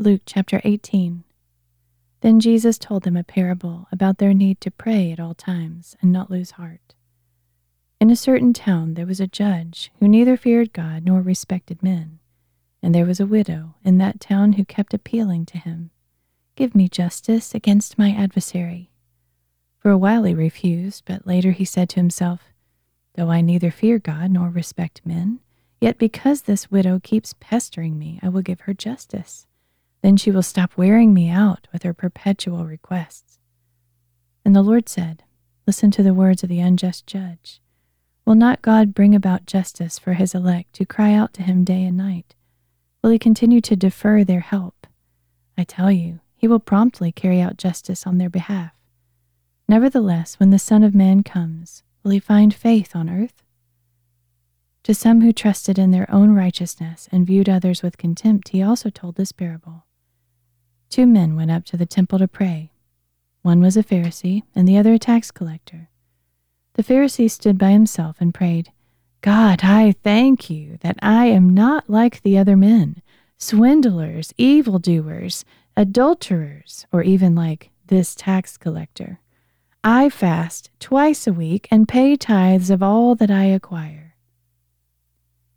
[0.00, 1.24] Luke chapter 18.
[2.20, 6.12] Then Jesus told them a parable about their need to pray at all times and
[6.12, 6.94] not lose heart.
[8.00, 12.20] In a certain town there was a judge who neither feared God nor respected men,
[12.80, 15.90] and there was a widow in that town who kept appealing to him,
[16.54, 18.92] Give me justice against my adversary.
[19.80, 22.52] For a while he refused, but later he said to himself,
[23.16, 25.40] Though I neither fear God nor respect men,
[25.80, 29.47] yet because this widow keeps pestering me, I will give her justice
[30.02, 33.38] then she will stop wearing me out with her perpetual requests.
[34.44, 35.24] And the Lord said,
[35.66, 37.60] Listen to the words of the unjust judge.
[38.24, 41.84] Will not God bring about justice for his elect who cry out to him day
[41.84, 42.34] and night?
[43.02, 44.86] Will he continue to defer their help?
[45.56, 48.72] I tell you, he will promptly carry out justice on their behalf.
[49.68, 53.42] Nevertheless, when the Son of Man comes, will he find faith on earth?
[54.84, 58.88] To some who trusted in their own righteousness and viewed others with contempt, he also
[58.88, 59.84] told this parable.
[60.90, 62.70] Two men went up to the temple to pray.
[63.42, 65.88] One was a Pharisee, and the other a tax collector.
[66.74, 68.72] The Pharisee stood by himself and prayed,
[69.20, 73.02] God, I thank you that I am not like the other men,
[73.36, 75.44] swindlers, evildoers,
[75.76, 79.20] adulterers, or even like this tax collector.
[79.82, 84.14] I fast twice a week and pay tithes of all that I acquire.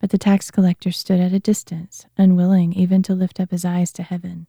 [0.00, 3.92] But the tax collector stood at a distance, unwilling even to lift up his eyes
[3.92, 4.46] to heaven.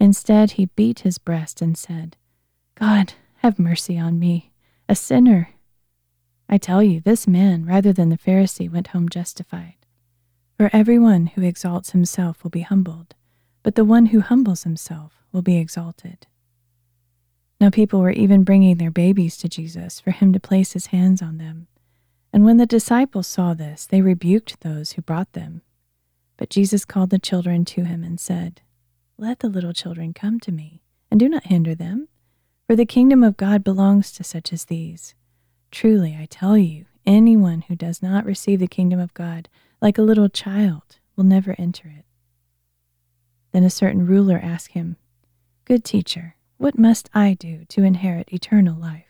[0.00, 2.16] Instead, he beat his breast and said,
[2.74, 4.50] God, have mercy on me,
[4.88, 5.50] a sinner.
[6.48, 9.76] I tell you, this man, rather than the Pharisee, went home justified.
[10.56, 13.14] For everyone who exalts himself will be humbled,
[13.62, 16.26] but the one who humbles himself will be exalted.
[17.60, 21.20] Now, people were even bringing their babies to Jesus for him to place his hands
[21.20, 21.66] on them.
[22.32, 25.60] And when the disciples saw this, they rebuked those who brought them.
[26.38, 28.62] But Jesus called the children to him and said,
[29.20, 32.08] let the little children come to me, and do not hinder them,
[32.66, 35.14] for the kingdom of God belongs to such as these.
[35.70, 39.50] Truly, I tell you, anyone who does not receive the kingdom of God
[39.82, 42.06] like a little child will never enter it.
[43.52, 44.96] Then a certain ruler asked him,
[45.66, 49.04] Good teacher, what must I do to inherit eternal life?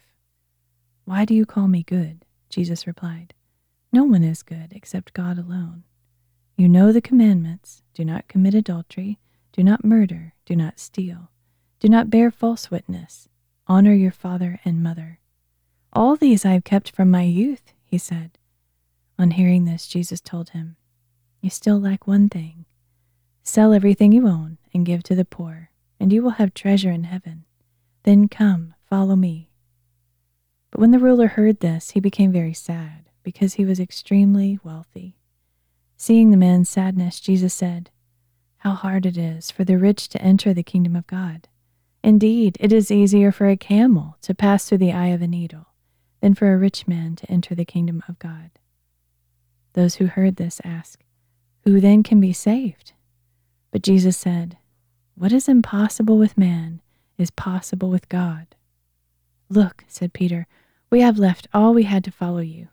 [1.05, 2.25] Why do you call me good?
[2.49, 3.33] Jesus replied,
[3.93, 5.85] No one is good except God alone.
[6.57, 9.21] You know the commandments do not commit adultery
[9.53, 10.35] do not murder.
[10.47, 11.31] Do not steal.
[11.81, 13.29] Do not bear false witness.
[13.67, 15.21] Honor your father and mother.
[15.93, 18.39] All these I have kept from my youth, he said.
[19.19, 20.77] On hearing this, Jesus told him,
[21.41, 22.65] You still lack one thing.
[23.43, 27.05] Sell everything you own and give to the poor, and you will have treasure in
[27.05, 27.45] heaven.
[28.05, 29.51] Then come, follow me.
[30.71, 35.17] But when the ruler heard this, he became very sad, because he was extremely wealthy.
[35.97, 37.91] Seeing the man's sadness, Jesus said,
[38.61, 41.49] how hard it is for the rich to enter the kingdom of God.
[42.03, 45.67] Indeed, it is easier for a camel to pass through the eye of a needle
[46.21, 48.51] than for a rich man to enter the kingdom of God.
[49.75, 51.05] Those who heard this asked,
[51.65, 52.93] Who then can be saved?
[53.71, 54.57] But Jesus said,
[55.15, 56.81] What is impossible with man
[57.21, 58.47] is possible with God.
[59.49, 60.47] Look, said Peter,
[60.91, 62.69] we have left all we had to follow you.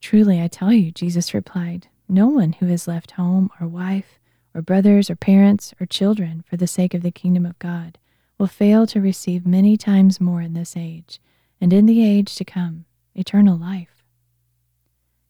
[0.00, 4.18] Truly, I tell you, Jesus replied, no one who has left home or wife,
[4.54, 7.98] or brothers or parents or children for the sake of the kingdom of God
[8.38, 11.20] will fail to receive many times more in this age
[11.60, 14.04] and in the age to come eternal life.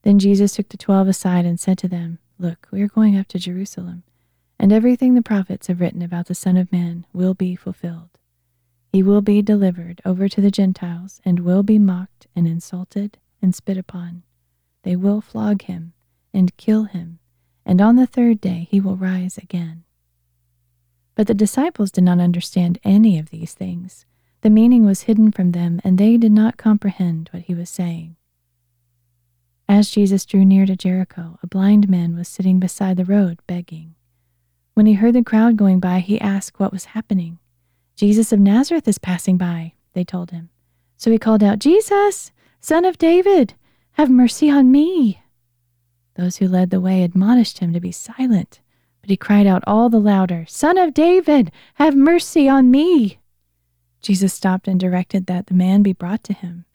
[0.02, 3.26] Then Jesus took the twelve aside and said to them, Look, we are going up
[3.28, 4.04] to Jerusalem,
[4.58, 8.10] and everything the prophets have written about the Son of Man will be fulfilled.
[8.92, 13.54] He will be delivered over to the Gentiles and will be mocked and insulted and
[13.54, 14.22] spit upon.
[14.82, 15.92] They will flog him
[16.32, 17.18] and kill him
[17.68, 19.84] and on the third day he will rise again.
[21.14, 24.06] But the disciples did not understand any of these things.
[24.40, 28.16] The meaning was hidden from them, and they did not comprehend what he was saying.
[29.68, 33.94] As Jesus drew near to Jericho, a blind man was sitting beside the road begging.
[34.72, 37.38] When he heard the crowd going by, he asked what was happening.
[37.96, 40.48] Jesus of Nazareth is passing by, they told him.
[40.96, 43.54] So he called out, Jesus, son of David,
[43.92, 45.20] have mercy on me.
[46.18, 48.60] Those who led the way admonished him to be silent,
[49.00, 53.18] but he cried out all the louder, Son of David, have mercy on me!
[54.02, 56.66] Jesus stopped and directed that the man be brought to him.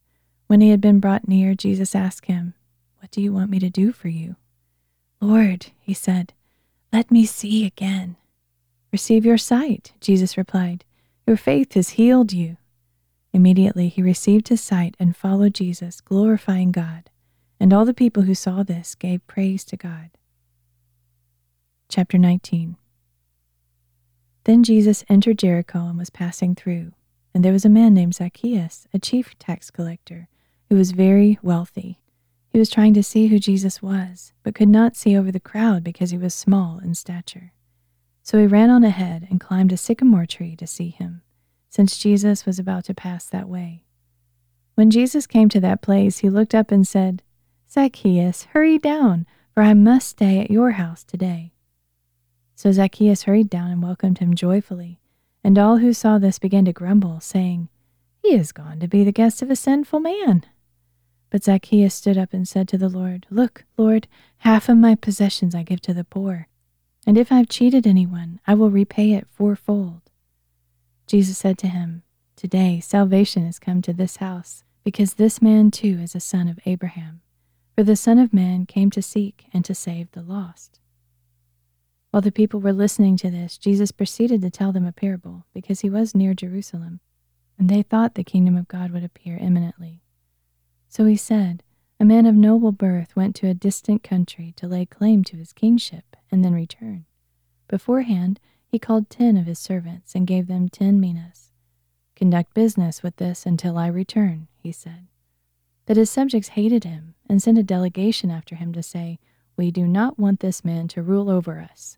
[0.48, 2.56] When he had been brought near, Jesus asked him,
[3.00, 4.38] What do you want me to do for you?
[5.22, 6.34] Lord, he said,
[6.94, 8.18] let me see again.
[8.92, 10.86] Receive your sight, Jesus replied.
[11.26, 12.58] Your faith has healed you.
[13.34, 17.10] Immediately he received his sight and followed Jesus, glorifying God.
[17.64, 20.10] And all the people who saw this gave praise to God.
[21.88, 22.76] Chapter 19
[24.44, 26.92] Then Jesus entered Jericho and was passing through.
[27.34, 30.28] And there was a man named Zacchaeus, a chief tax collector,
[30.70, 32.02] who was very wealthy.
[32.50, 35.86] He was trying to see who Jesus was, but could not see over the crowd
[35.86, 37.54] because he was small in stature.
[38.24, 41.22] So he ran on ahead and climbed a sycamore tree to see him,
[41.70, 43.86] since Jesus was about to pass that way.
[44.76, 47.24] When Jesus came to that place, he looked up and said,
[47.74, 51.54] Zacchaeus, hurry down, for I must stay at your house today.
[52.54, 55.00] So Zacchaeus hurried down and welcomed him joyfully.
[55.44, 57.70] And all who saw this began to grumble, saying,
[58.22, 60.46] He is gone to be the guest of a sinful man.
[61.32, 65.56] But Zacchaeus stood up and said to the Lord, Look, Lord, half of my possessions
[65.56, 66.48] I give to the poor,
[67.08, 70.02] and if I've cheated anyone, I will repay it fourfold.
[71.08, 72.04] Jesus said to him,
[72.36, 76.60] Today salvation has come to this house, because this man too is a son of
[76.68, 77.23] Abraham.
[77.76, 80.80] For the Son of Man came to seek and to save the lost.
[82.12, 85.80] While the people were listening to this, Jesus proceeded to tell them a parable, because
[85.80, 87.00] he was near Jerusalem,
[87.58, 90.04] and they thought the kingdom of God would appear imminently.
[90.88, 91.64] So he said,
[92.00, 95.52] A man of noble birth went to a distant country to lay claim to his
[95.52, 97.06] kingship and then return.
[97.68, 101.50] Beforehand, he called ten of his servants and gave them ten minas.
[102.16, 105.08] Conduct business with this until I return, he said.
[105.88, 109.18] But his subjects hated him and sent a delegation after him to say,
[109.58, 111.98] We do not want this man to rule over us.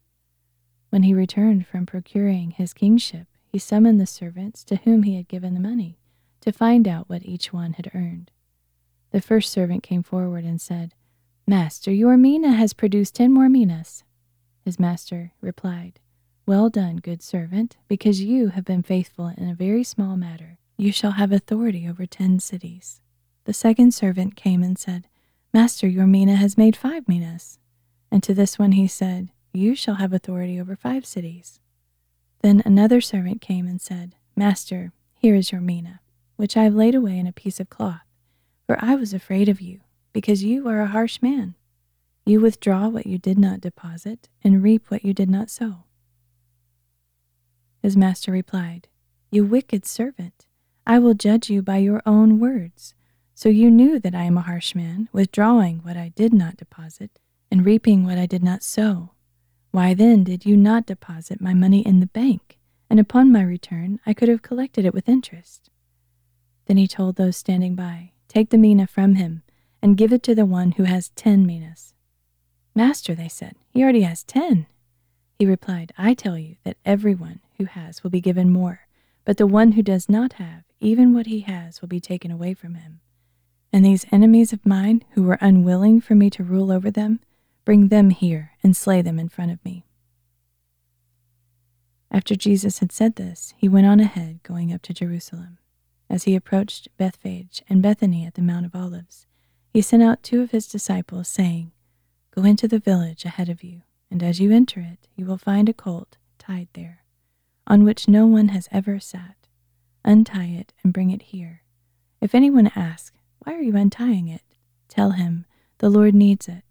[0.91, 5.27] When he returned from procuring his kingship, he summoned the servants to whom he had
[5.27, 5.99] given the money
[6.39, 8.31] to find out what each one had earned.
[9.11, 10.93] The first servant came forward and said,
[11.45, 14.05] Master, your mina has produced ten more minas.
[14.63, 15.99] His master replied,
[16.45, 20.59] Well done, good servant, because you have been faithful in a very small matter.
[20.77, 23.01] You shall have authority over ten cities.
[23.43, 25.09] The second servant came and said,
[25.55, 27.59] Master, your mina has made five minas.
[28.11, 31.61] And to this one he said, you shall have authority over five cities.
[32.41, 36.01] Then another servant came and said, Master, here is your mina,
[36.35, 38.03] which I have laid away in a piece of cloth,
[38.67, 39.79] for I was afraid of you,
[40.11, 41.55] because you are a harsh man.
[42.25, 45.85] You withdraw what you did not deposit, and reap what you did not sow.
[47.81, 48.89] His master replied,
[49.31, 50.47] You wicked servant,
[50.85, 52.93] I will judge you by your own words.
[53.37, 57.19] So you knew that I am a harsh man, withdrawing what I did not deposit,
[57.51, 59.11] and reaping what I did not sow.
[59.71, 62.57] Why then did you not deposit my money in the bank,
[62.89, 65.69] and upon my return I could have collected it with interest?
[66.67, 69.43] Then he told those standing by, Take the mina from him,
[69.81, 71.93] and give it to the one who has ten minas.
[72.73, 74.65] Master, they said, he already has ten.
[75.37, 78.87] He replied, I tell you that everyone who has will be given more,
[79.25, 82.53] but the one who does not have, even what he has, will be taken away
[82.53, 83.01] from him.
[83.75, 87.19] And these enemies of mine, who were unwilling for me to rule over them,
[87.65, 89.85] Bring them here and slay them in front of me.
[92.09, 95.57] After Jesus had said this, he went on ahead, going up to Jerusalem.
[96.09, 99.25] As he approached Bethphage and Bethany at the Mount of Olives,
[99.73, 101.73] he sent out two of his disciples, saying,
[102.31, 105.67] Go into the village ahead of you, and as you enter it, you will find
[105.67, 107.03] a colt tied there,
[107.67, 109.35] on which no one has ever sat.
[110.05, 111.63] Untie it and bring it here.
[112.21, 113.11] If anyone asks,
[113.45, 114.41] Why are you untying it?
[114.89, 115.45] Tell him,
[115.77, 116.65] The Lord needs it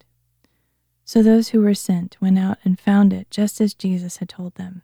[1.05, 4.55] so those who were sent went out and found it just as Jesus had told
[4.55, 4.83] them.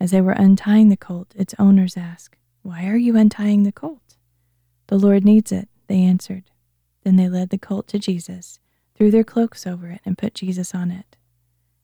[0.00, 4.16] As they were untying the colt, its owners asked, Why are you untying the colt?
[4.88, 6.44] The Lord needs it, they answered.
[7.04, 8.58] Then they led the colt to Jesus,
[8.96, 11.16] threw their cloaks over it, and put Jesus on it.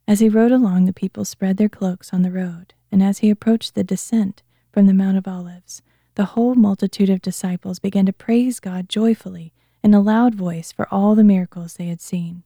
[0.08, 3.30] As he rode along, the people spread their cloaks on the road, and as he
[3.30, 5.82] approached the descent from the Mount of Olives,
[6.18, 9.52] the whole multitude of disciples began to praise God joyfully
[9.84, 12.42] in a loud voice for all the miracles they had seen.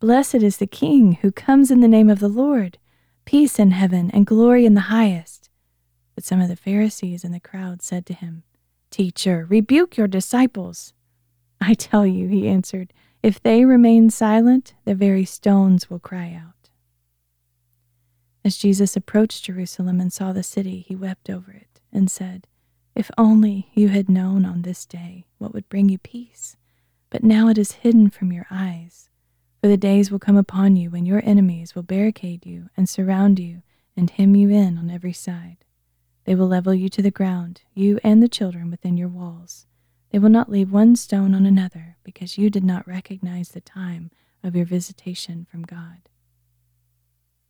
[0.00, 2.78] Blessed is the King who comes in the name of the Lord,
[3.24, 5.48] peace in heaven and glory in the highest.
[6.16, 8.42] But some of the Pharisees in the crowd said to him,
[8.90, 10.92] Teacher, rebuke your disciples.
[11.60, 16.70] I tell you, he answered, if they remain silent, the very stones will cry out.
[18.44, 22.48] As Jesus approached Jerusalem and saw the city, he wept over it and said,
[22.96, 26.56] If only you had known on this day what would bring you peace,
[27.10, 29.10] but now it is hidden from your eyes.
[29.60, 33.38] For the days will come upon you when your enemies will barricade you and surround
[33.38, 33.60] you
[33.98, 35.58] and hem you in on every side.
[36.24, 39.66] They will level you to the ground, you and the children within your walls.
[40.10, 44.10] They will not leave one stone on another, because you did not recognize the time
[44.42, 46.08] of your visitation from God.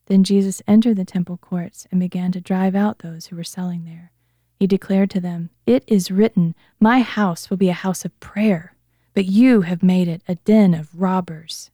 [0.07, 3.85] Then Jesus entered the temple courts and began to drive out those who were selling
[3.85, 4.11] there.
[4.59, 8.75] He declared to them, It is written, My house will be a house of prayer,
[9.15, 11.71] but you have made it a den of robbers.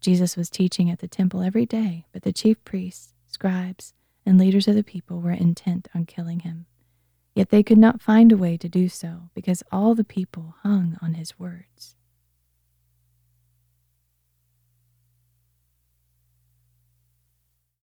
[0.00, 3.92] Jesus was teaching at the temple every day, but the chief priests, scribes,
[4.24, 6.66] and leaders of the people were intent on killing him.
[7.34, 10.96] Yet they could not find a way to do so because all the people hung
[11.02, 11.96] on his words.